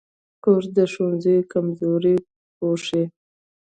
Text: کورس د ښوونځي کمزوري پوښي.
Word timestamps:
کورس 0.43 0.67
د 0.77 0.79
ښوونځي 0.91 1.37
کمزوري 1.51 2.15
پوښي. 2.57 3.03